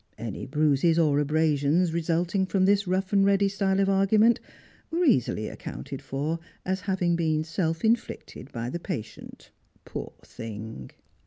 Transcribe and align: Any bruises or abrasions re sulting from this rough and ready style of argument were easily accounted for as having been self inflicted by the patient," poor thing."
Any 0.17 0.47
bruises 0.47 0.97
or 0.97 1.19
abrasions 1.19 1.93
re 1.93 2.01
sulting 2.01 2.47
from 2.49 2.65
this 2.65 2.87
rough 2.87 3.13
and 3.13 3.23
ready 3.23 3.47
style 3.47 3.79
of 3.79 3.87
argument 3.87 4.39
were 4.89 5.05
easily 5.05 5.47
accounted 5.47 6.01
for 6.01 6.39
as 6.65 6.81
having 6.89 7.15
been 7.15 7.43
self 7.43 7.85
inflicted 7.85 8.51
by 8.51 8.71
the 8.71 8.79
patient," 8.79 9.51
poor 9.85 10.13
thing." 10.25 10.89